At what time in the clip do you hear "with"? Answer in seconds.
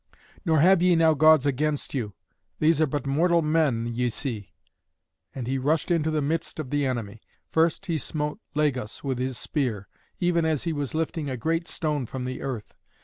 9.03-9.19